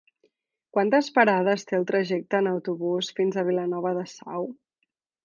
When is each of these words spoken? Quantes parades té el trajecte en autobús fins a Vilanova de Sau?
Quantes 0.77 1.09
parades 1.17 1.65
té 1.71 1.77
el 1.79 1.85
trajecte 1.91 2.39
en 2.43 2.49
autobús 2.53 3.11
fins 3.21 3.39
a 3.39 3.45
Vilanova 3.51 3.93
de 3.99 4.07
Sau? 4.15 4.49